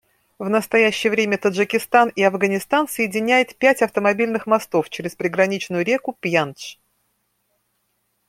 В 0.39 0.49
настоящее 0.49 1.11
время 1.11 1.37
Таджикистан 1.37 2.09
и 2.09 2.23
Афганистан 2.23 2.87
соединяет 2.87 3.55
пять 3.57 3.83
автомобильных 3.83 4.47
мостов 4.47 4.89
через 4.89 5.13
приграничную 5.13 5.85
реку 5.85 6.17
Пяндж. 6.19 6.77